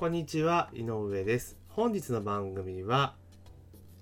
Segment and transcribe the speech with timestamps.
[0.00, 1.58] こんにちは、井上です。
[1.68, 3.16] 本日の番組は、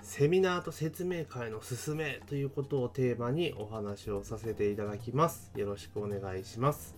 [0.01, 5.51] セミナーと説明会の勧めということをテーマにお話をさせていただきます。
[5.57, 6.95] よろしくお願いします。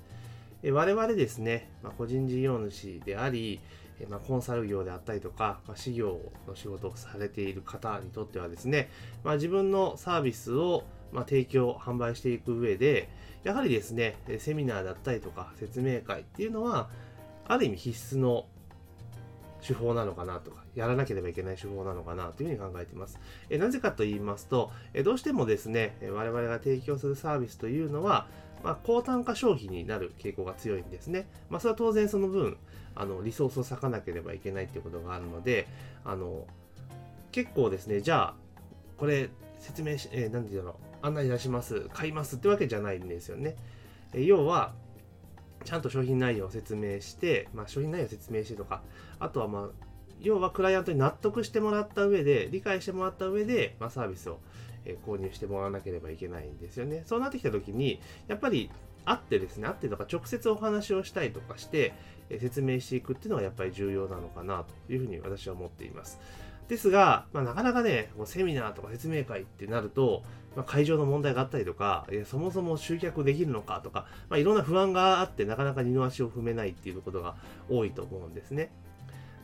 [0.62, 3.60] え我々ですね、まあ、個人事業主であり、
[4.00, 8.90] えまあ、コンサル業であったりとか、まあ、事業の仕事をされている方にとってはですね、
[9.24, 13.08] まあ、自分のサービスをま、提供、販売していく上で、
[13.44, 16.90] やはりですね、セミナーだったりとか説明会っていうのは、
[17.46, 18.44] ある意味必須の
[19.66, 23.18] 手法なのかなとか、やらなければいけない手法なのかなというふうに考えています。
[23.48, 28.26] えなぜかと言いますと、えどうしてもですね、我々が提供するサービスというのは、
[28.62, 31.26] まあ、高単価消費になる傾向が強いんですね。
[31.48, 32.56] まあ、それは当然その分、
[32.94, 35.66] あのリソースを割かなければいけないということがあるので、
[36.04, 36.46] あの
[37.32, 38.34] 結構ですね、じゃあ、
[38.96, 43.56] これ説明し、えー、何て言うの、案内出します、買いますってわけじゃないんですよね。
[44.12, 44.74] え要は、
[45.64, 48.82] ちゃんと商品内容を説明して、まあ、商品内容を説明してとか、
[49.18, 49.86] あとはまあ、
[50.20, 54.40] 要はクライアントに納得してもらった上で、理解してもらった上で、まあ、サービスを、
[54.86, 57.02] え購入してもらわなければいけないんですよね。
[57.04, 58.70] そうなってきた時に、やっぱり
[59.04, 61.92] 会ってですね、会ってとか直接お話をしたりとかして、
[62.30, 66.18] え説明していくっていうのがやっぱり重要なのかなというふうに私は思っています。
[66.70, 70.22] ですが、まあ、なかなかね、セミナーとか説明会ってなると、
[70.54, 77.34] まあ、会場の問題があったりとか、そもそも集客できるのかとか、まあ、いろんな不安があって、なかなか二の足を踏めないっていうことが
[77.68, 78.70] 多いと思うんですね。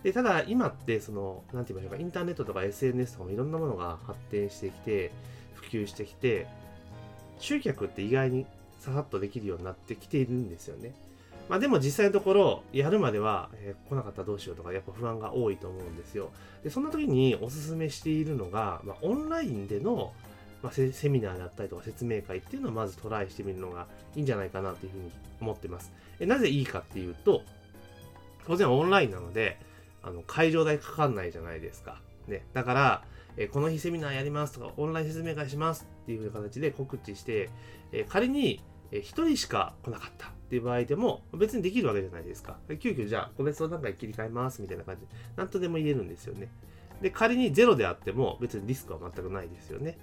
[0.05, 5.11] でただ、今って、その、なんて言いましょうか、インターネットとか SNS とかもいろんなものが発展してきて、
[5.55, 6.47] 普及してきて、
[7.41, 8.47] 集客って意外に
[8.79, 10.95] ささっとできるようになってきているんですよね。
[11.49, 16.31] まあでも実際のところ、やるまでは、えー、来なかったらどうしようとか、やっぱ不安が多いと思うんですよ。
[16.65, 20.13] で、そんな時におすすめしているのが、まあ、オンラインでの、
[20.63, 23.87] まあ、セミナーだったりとか説明会っていうのをまずトライしてみるのが
[24.17, 25.93] いいんじゃないかなというふうに思ってます。
[26.19, 27.43] えなぜいいかっていうと、
[28.47, 29.59] 当然オンラインなので、
[30.03, 32.01] あの会場代かかんないじゃないですか。
[32.29, 32.45] ね。
[32.53, 33.05] だから、
[33.37, 37.51] えこの日セミナーやりますとか、オンライン説明会しますっていう形で告知して、
[37.93, 38.63] え仮に
[38.99, 42.57] 1人しか来なかったっていう場合でも別にできるわけじゃないですか。
[42.81, 46.49] 急遽じゃあ個別相談会切り替えますみたいな感じで何とでも言えるんですよね。
[47.01, 49.99] で、仮にゼロであっても別にリスクは全くないですよね。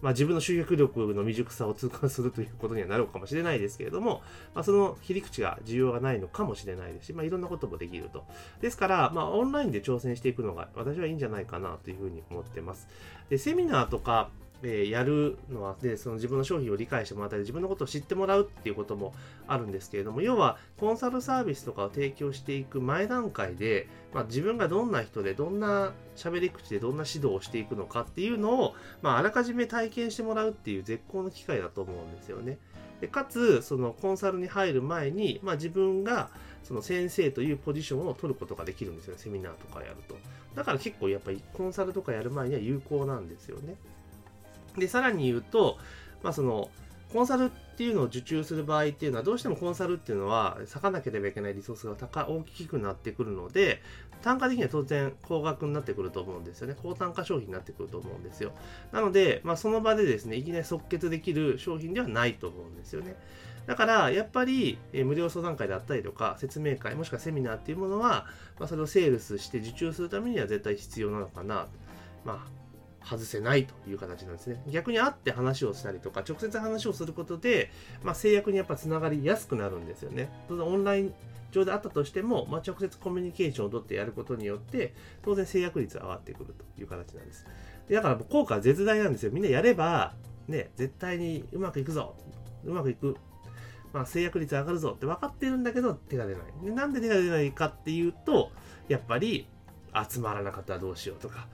[0.00, 4.22] まあ自分の集客力の未熟さを痛感するということにはなるかもしれないですけれども、
[4.54, 8.24] まあ、その切り口が需要がないのかもしれないですし、まあいろんなこともできると。
[8.60, 12.88] ですから、まあオンラインで挑戦していくのが私はいいんじゃないかなというふうに思ってます。
[13.28, 14.30] で、セミナーとか
[14.62, 19.14] えー、やるのはでその自分の商品を理解してもらったり自分のことを知ってもらうっていうことも
[19.46, 32.58] あるんですけれども要はコンサルサービスとかを提供していく前段階で、まあ、自分がどんな人でどんな喋り口でどんな指導をしていくのかっていうのを、まあ、あらかじめ体験してもらうっていう絶好の機会だと思うんですよね。
[33.00, 36.28] でかつそのコンサルに入る前に、まあ、自分が
[36.62, 39.20] その先生というポジションを取ることができるんですよね。
[39.20, 40.16] セミナーとかやると。
[40.54, 43.76] だから結構やっぱりコンサルとかやる前には有効なんですよね。
[44.76, 45.78] で、さらに言うと、
[46.22, 46.70] まあその、
[47.12, 53.82] コンサルっていうのを受注する場合っていうのは、どうしてもコンサルっていうのは、割かなければいけないリソースが高大きくなってくるので、
[54.22, 56.76] 単価的には当然高額になってくると思うんですよね。
[56.80, 58.52] 高単価商品になってくると思うんですよ。
[58.92, 63.16] なので、まあ、その場でですね、いきなり即決できる商品ではないと思うんですよね。
[63.66, 68.26] だから、やっぱり、え無料相談会だったりとか、説明会、もしくはセミナーっていうものは、
[68.58, 71.66] まあ、それをセールスして受注するためには絶対必要なのかな。
[72.24, 72.59] まあ、
[73.10, 74.62] 外せないという形なんですね。
[74.68, 77.70] 逆に会って話をしたりとか、直接話をすることで、
[78.04, 80.30] まあ、制約にやっぱつながりやすくなるんですよね。
[80.48, 81.14] 当然オンライン
[81.50, 87.46] 上であったとしても、まあ、直接コミュニケーションをとってやることによって、当然制約率が上がってくるという形なんです。
[87.88, 89.32] でだから効果は絶大なんですよ。
[89.32, 90.14] みんなやれば、
[90.46, 92.14] ね、絶対にうまくいくぞ。
[92.64, 93.16] うまくいく。
[93.92, 96.64] まあ、制約率上がるぞって分かってるんだけど、手が出ない。
[96.64, 98.52] でなんで手が出ないかっていうと、
[98.86, 99.48] やっぱり、
[100.08, 101.48] 集まらなかったらどうしようとか、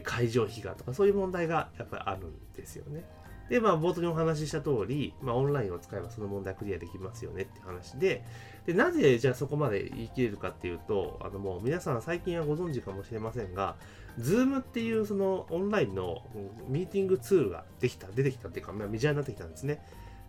[0.00, 3.04] 会場費がとか、そういう問題がやっぱりあるんですよね。
[3.48, 8.24] で、まあ、冒頭にお話しした通り、まあ、オンラインを使えばその問題クリアできますよねって話で、
[8.64, 13.76] で、なぜじゃあそこまで言い切れるかっていうと、あのもう皆さん最近はご存知かもしれませんが、
[14.18, 16.22] Zoom っていうそのオンラインの
[16.68, 19.84] ミーティングツールができた、出てきたっていうか、まあ、メジャーになってきたんですね。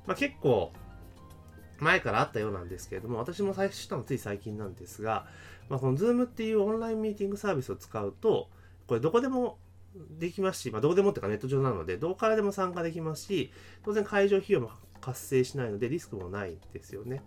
[0.06, 0.72] まあ、結構、
[1.80, 5.28] 前からあったようなんですけれども、私も最初知ったのつい最近なんですが、
[5.70, 8.50] まあ、この Zoom っていうオンラインミーティングサービスを使うと、
[8.88, 9.58] これどこでも
[10.20, 13.52] できますし、まあ、どこでもっていうかネット上なので、どこからでも参加できますし、
[13.84, 14.72] 当然会場費用も
[15.02, 17.22] 発生しないのでリスクもないですよね。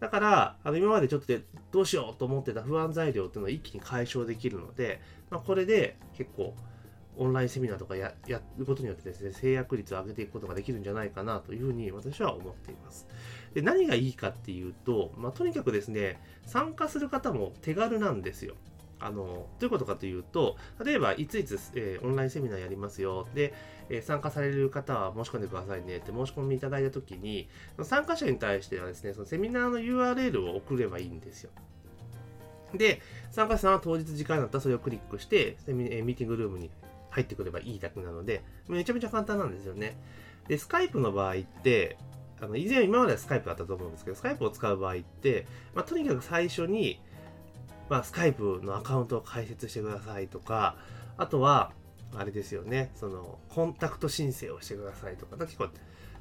[0.00, 6.54] だから、あの今までちょっとでどうしようと思ってた不安材料っていうのを一気に解消できるので、まあ、これで結構
[7.16, 13.06] オンラインセミナーとかややることによってですね、制約率を上げていくことができるんじゃないかなというふうに私は思っています。
[13.52, 18.54] で何がいいかっていうと、まあ、とにかくですね、参加する方も手軽なんですよ。
[19.00, 23.26] あのどういうことかというと、例えば、いついつ、えー、オンラインセミナーやりますよ。
[23.34, 23.54] で、
[23.88, 27.48] えー、参加される方は申し込んでくださいねって申し込みいただいたときに、
[27.82, 31.50] 参加者に対してはですね、そのセミナーの URL を送ればいいんですよ。
[32.74, 33.00] で、
[33.30, 36.70] 参加者さんは当日時間になったらそれをクリックして、セミえー、ミーティングルームに
[37.10, 39.96] 入ってくればいいだけなので、めちゃめちゃ簡単なんですよね。
[40.48, 41.96] で、スカイプの場合って、
[42.40, 47.00] あの以前今まではスカイプだったと思うんですけど、スカイプを使う場合って、まあ、とにかく最初に、
[47.90, 50.76] まあ、スカイプのアカウントを開設してくださいとか、
[51.18, 51.72] あとは、
[52.16, 55.68] あれですよね、その、コンタクト申請をしてくださいとか、結構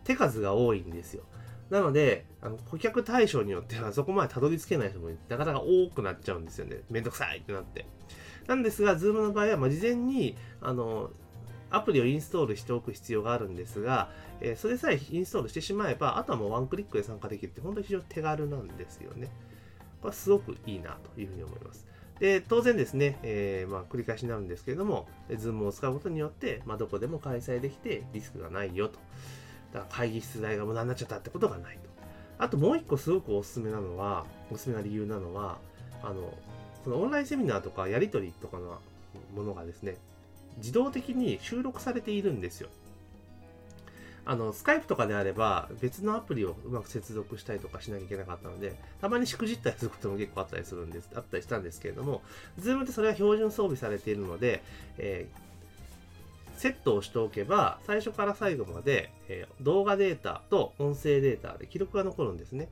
[0.03, 1.23] 手数が多いんですよ。
[1.69, 6.77] なので、あの顧客対象によってはそこまでたどり着けない人もなかなか多くなっちゃうんですよね。
[6.89, 7.85] めんどくさいってなって。
[8.47, 11.11] なんですが、Zoom の場合は、まあ、事前に、あの、
[11.69, 14.09] アプリをインストールしておく必要があるんですが、
[14.41, 19.29] えー、それさえインストールしてしまえば、あとはもうワンクリックで参加できるって、本当に非常に手軽なんですよね。
[20.01, 21.85] これすごくいいなというふうに思います。
[22.19, 28.99] で、当然ですね、えー、まあ、繰り返しになるんですけれども、Zoom を使うことによって、まあ、どこでも開催できてリスクがないよと。
[29.73, 31.81] だから会議室代が無駄になっちゃったってことがないと。
[32.37, 35.59] あともう一個すごくおすすめなのは、おすすめな理由なのは、
[36.03, 36.33] あの、
[36.83, 38.79] そのオンラインセミナーとかやり取りとかの
[39.35, 39.97] ものがですね、
[40.57, 42.69] 自動的に収録されているんですよ。
[44.29, 52.21] あの、スカイプとかであれば、別のアプリをうまく接続したりとかしなきゃいけなかったので、たまにしくじったりすることも結構あったりするんです、あったりしたんですけれども、
[52.59, 54.61] Zoom ってそれは標準装備されているので、
[54.99, 62.69] えー、セットをしておけば、最初から最後まで、えー、動画データと音声データで記録が残るんですね。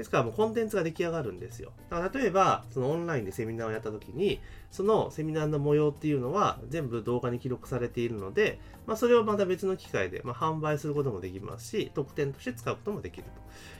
[0.00, 1.72] ですからもうコンテンツが出来上がるんですよ。
[1.90, 13.24] だから例えば、そのオンラインでセミナーをやった時に、そのセミナーの模様っていうのは全部動画に記録されているので、まあ、それをまた別の機会で、まあ、販売することもできますし、特典として使うこともできる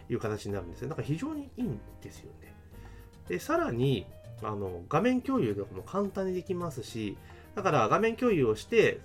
[0.06, 0.90] という形になるんですよ。
[0.90, 2.54] だから非常にいいんですよね。
[3.26, 4.04] で、さらに、
[4.42, 7.16] あの、画面共有とかも簡単にできますし、
[7.54, 9.00] だから画面共有をして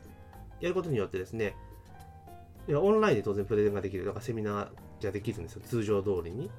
[0.59, 1.55] やることによってですね、
[2.67, 4.03] いやオンラインで当然プレゼンができる。
[4.03, 4.67] だからセミナー
[4.99, 5.61] じゃできるんですよ。
[5.65, 6.49] 通常通りに。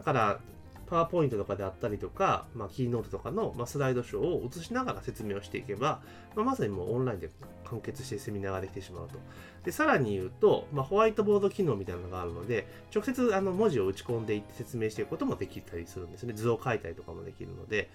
[0.00, 0.40] だから、
[0.86, 6.00] パワーポイントとかであったりとか、まあ、キーノートとかの、まあ、スライドショーを映しながら説明をしていけば、
[6.34, 7.28] まあ、まさにもうオンラインで
[7.66, 9.18] 完結してセミナーができてしまうと。
[9.62, 16.32] で、さらに言うと、まあ、ホワイトボード機能みたいなのがあるので、直接あの文字を打ち込んでいって説明していくこともできたりするんですね。
[16.32, 17.90] 図を書いたりとかもできるので、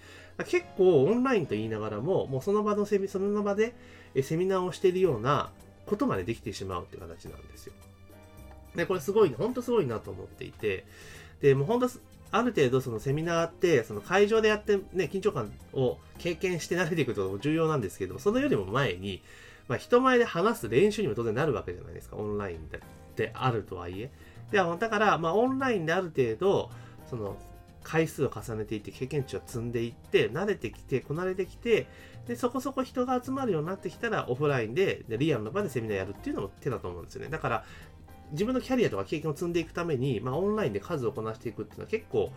[0.46, 3.74] 結構オンラインと言いながらも、もうその場のセミ、その場で
[4.22, 5.50] セミナーをしているような
[5.86, 7.74] ことまでできてしまうっていう形なんですよ。
[8.74, 10.84] で、これすごい、本当すごいなと思っていて、
[11.40, 11.88] で、もう本当、
[12.32, 19.22] ある程度そのセミナーって、その会場でやってね、緊張感を経験して慣れていくことも重要なんですけど、そのよりも前に、
[19.68, 22.68] まあ、人前で話す練習にも当然なるわけじゃないですか、オンライン
[23.16, 24.10] であるとはいえ。
[24.50, 26.70] でだから、まあ、オンラインである程度、
[27.08, 27.36] その、
[27.82, 31.86] 回数を重ねていって、経験値を積んでいって、慣れてきて、こなれてきて、
[32.26, 37.28] で、そこそこ人が集まるようになってきたら、オフラインで、でリアルの場でセミナーやるっていうのも手だと思うんですよね。
[37.28, 37.64] だから、
[38.32, 42.30] 自分のキャリアとか経験を積んでいくために、まあ、オンラインで数をこなしていくっていうのは結構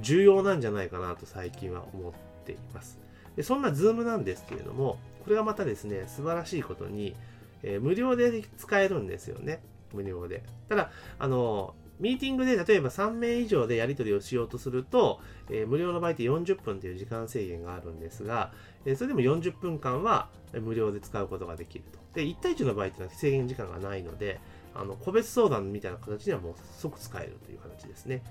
[0.00, 2.12] 重要なんじゃないかなと最近は思っ
[2.44, 2.98] ています。
[3.36, 7.14] でそんな Zoom なんですけれども、これがまたですね、素晴らしいことに、
[7.62, 9.60] えー、無料で使えるんですよね。
[9.92, 10.42] 無料で。
[10.68, 18.52] ただ、あの、ミーティングで例えば3名以上でやり取りをしようとすると、えー、無料の場合って40分という時間制限があるんですが、
[18.84, 21.98] えー、それでも40分間は無料で使うことができると。
[22.14, 24.40] で、1対1の場合っていうのは制限時間がないので、
[24.80, 28.22] あの個別相談みたいな形にはもう即使えるという形ですね。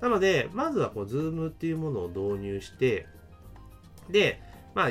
[0.00, 3.06] なので、まずはこう、Zoom っていうものを導入して、
[4.10, 4.40] で、
[4.74, 4.90] まあ、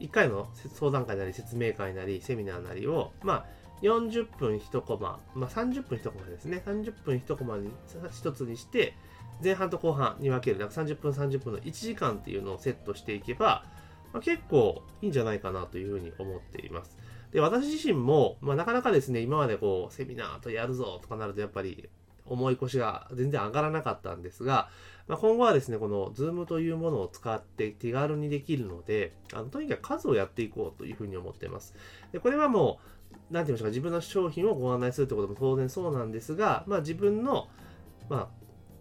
[0.00, 3.46] 1回の相談会なり説明会なりセミナーなりを、まあ、
[3.82, 6.62] 40分1コマ、まあ、30分1コマですね。
[6.66, 8.94] 30分1コマに1つにして、
[9.42, 13.64] 前半と後半に分ける、だか30分30分の1時間っていうのをセットしていけば、
[14.12, 16.98] まあ、結構いいんじゃないかなというふうに思っています。
[17.32, 21.88] で、私自身も、まあ、なかなかですね、今までこう、セミナーとやるぞとかなると、やっぱり、
[22.30, 24.68] 重い腰が全然上がらなかったんですが、
[25.06, 31.74] まあ、今後はですね、この Zoom というものを使って手軽にできるので、あのとにかく数をやっていこうというふうに思っています。
[32.12, 32.80] で、これはも
[33.30, 37.48] う、なんて言いましょうか、自分の商品をご案内するということも当然そうなんですが、まあ、自分の、
[38.10, 38.28] まあ、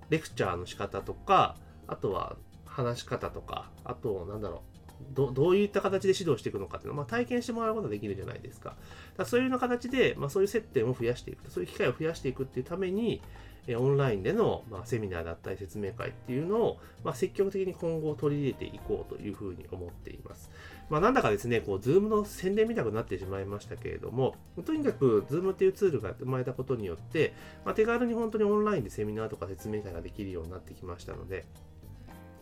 [0.09, 1.55] レクチャーの仕方とか、
[1.87, 4.76] あとは話し方とか、あと、なんだろう、
[5.13, 8.75] どどういった形で指導していくのかっていうのを、まあ、体験してもらうことができるじゃないですか。
[9.17, 13.21] だそういうような形で、まあ、そういう接点を増やしていくそういう機会を増やしていくっていうために、
[13.67, 20.49] えオンラインでの、まあ、セミナーだったり説明会っていうのを、まあ、積極的に今後取り入れていこうというふうに思っています。
[20.89, 24.35] まあ、なんだかですね、こう、 Zoom の宣伝みたくなってしまいましたけれども、
[24.65, 27.33] とにかく、 Zoom っていうツールが生まれたことによって、
[27.65, 31.45] まあ、手軽に本当にオンラインでセミナーとか説明会ができるようになってきましたので、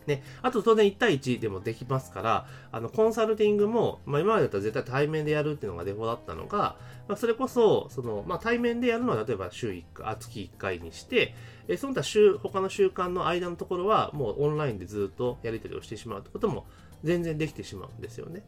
[0.06, 6.76] ね、あと当然1対1でもできますから、あの、コンサルティングも、まあ今までだったら絶対対面でやるっていうのがデフォだったのが、
[7.08, 11.34] まあそれこそ、その、まあ対面でやるのは例えば週1回、あ月1回にして、
[11.68, 16.66] えその他週、他の週間の間のところはもうオンラインでずっとやり取りをしてしまうってことも
[17.02, 18.44] 全然できてしまうんですよね。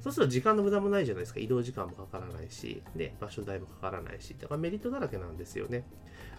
[0.00, 1.40] そうすると時間の無駄もないじゃないですか。
[1.40, 5.84] 移動時間もかからないし、で、場所代もかからないし、だからメリットだらけなんですよね。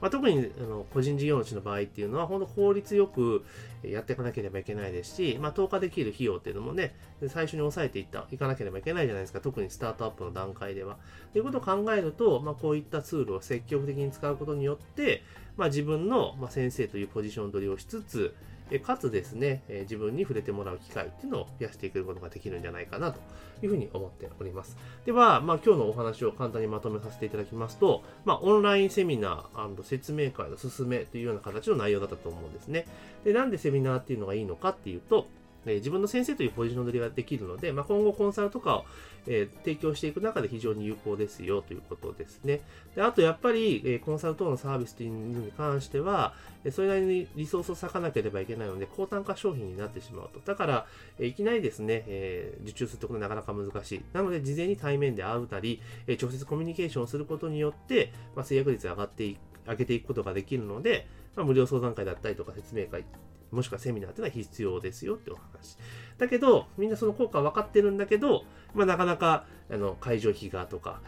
[0.01, 3.45] まあ、特にあの個人事業主の場合っていうのは、本当効率よく
[3.83, 6.95] やっていかなければいけないですし、まあ、投下できる費用っていうのもね、
[7.27, 9.41] 最初に抑えていったいかなければいけないじゃないですか。
[9.41, 10.97] 特にスタートアップの段階では。
[11.33, 15.21] ということを考えると、まあ、こういったツールを積極的に使うことによって、
[15.55, 18.33] まあ、自分の、先生というポジション取りをしつつ、
[18.79, 23.19] かつですね、え自分に触れてもらう機会っていうのを増やしていくことができるんじゃないかなと
[23.61, 24.77] いうふうに思っております。
[25.05, 32.85] では、まあ、今日のお話を簡単にまとめさせていただきますと、まあ、オンラインセミナー説明会の進めというような形の内容だったと思うんですね。
[33.23, 35.27] で、なんでセミナーっていうのがいいのかっていうと、
[35.65, 38.85] え自分の先生というポジション取りができるので、まあ、今後コンサルとかを、
[39.27, 42.61] え、提供していく中で非常に有効ですよということですね。
[42.95, 50.39] であとやっぱり、え、コンサル等のサービスというのに関しては、えそれなりにリソースを割かなければいけないので、高単価商品になってしまうと。
[50.39, 50.85] だから、
[51.19, 54.01] えいきなりですね、え受注するところなかなか難しい。
[54.13, 63.03] なので、事前に対面で会うたり、え直接コミュニケーションをすることによって、まあ、制約率が上がっていく、上げていくことができるので、まあ、無料相談会だったりとか説明会
[63.51, 65.77] もしくはセミナーっていうのは必要ですよってお話。
[66.17, 68.43] だけど、みんなその効果分かってるんだけど、
[68.73, 71.01] まあ、なかなか、あの、会場費がとか、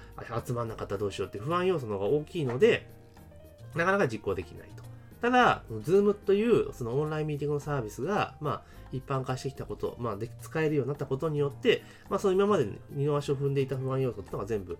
[0.45, 2.87] 集まんなかったらどうしようって不安要素の方が大きいので、
[3.75, 4.83] なかなか実行できないと。
[5.21, 14.77] ただ、Zoom というそのオンラインミーティングのサービスが、まあ、一般化してきたこと、まあ、で使えるようになったことによって、まあ、その今まで二の足を踏んでいた不安要素っていうのが全部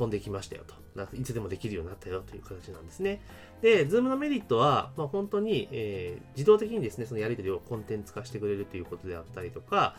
[0.00, 0.74] 飛んできましたよと。
[1.14, 3.20] いつでもできるようになったよという形なんですね。
[3.60, 9.94] で、Zoom のメリットは、まあ、本当に、えー、自動的にですね、そのやり取りをコンテンツ化してくれるということであったりとか、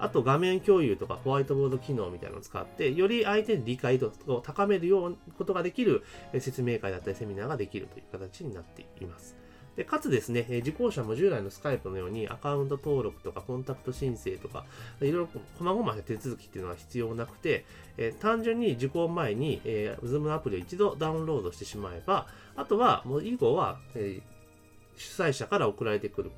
[0.00, 6.02] あと画面共有とかホワイトボード機能みたいなのを使って、より相手に理解度を高めるようなことができる
[6.40, 9.43] 説明会だったりセミナーができるという形になっています。
[9.76, 14.64] で、かつですね、受講者も従来のスカイプのようにアカウント登録とかコンタクト申請とか、
[15.00, 15.28] いろいろ
[15.58, 17.64] 細々した手続きっていうのは必要なくて、
[17.96, 22.26] えー、単純に受講前に、えー、Zoom のアプリを一度ダウンロードしてしまえば、
[22.56, 26.30] あとは、もう以後は、えー、主催者から送られてくる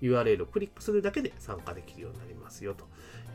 [0.00, 2.84] URL をクリックするだけで参加できるようになりますよと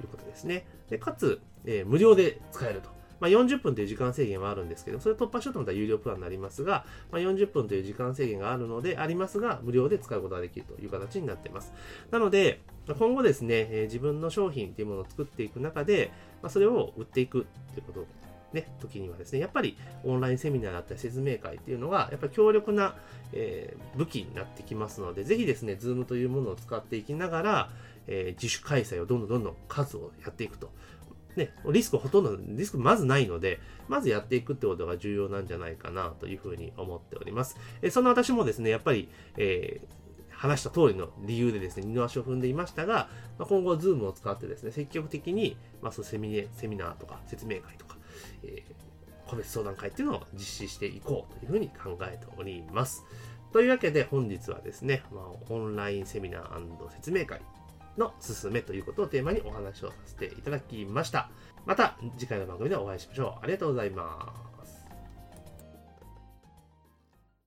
[0.01, 0.66] いうことですね。
[0.89, 2.99] でかつ、えー、無料で使えると。
[3.19, 11.73] まあ、40分という時間制限はあるんですけど、それ突破しようと思ったら有料プランになりますが、まあ、40分という時間制限があるので、ありますが、無料で使うことができるという形になっています。
[12.11, 12.61] なので、
[12.97, 16.11] 今後ですね、えー、自分の商品というものを作っていく中で、
[16.41, 18.05] まあ、それを売っていくということ
[18.53, 22.95] ね、時にはですね、やっぱりオンラインセミナーだったり説明会っていうのが、やっぱり強力な、
[23.31, 27.69] えー、武器になってきますので、ぜひですね、ズームというものを使っていきながら、
[28.07, 30.71] えー、自主開催をどんどんどんどん数をやっていくと。
[31.39, 37.58] ね、リスクほとんど、リスクまずないので、まずやっていくってことが重要なんじゃないかなというふうに思っております。
[37.81, 47.98] えそんな私もですね、やっぱり、えー、話した通りの理由でですね、二の足を踏んでいましたが、ま、今後、ズームを使ってですね、積極的に、まあ、そのセミセミナーとか説明会とか、
[48.43, 53.05] えー、個別相談会っていうのを実施していこうというふうに考えております。
[53.51, 57.41] というわけで本日はですね、まあ、オンラインセミナー説明会
[57.98, 61.29] の勧めということをテーマにお話をさせていただきました。
[61.65, 63.43] また次回の番組でお会いしましょう。
[63.43, 64.49] ありがとうございます。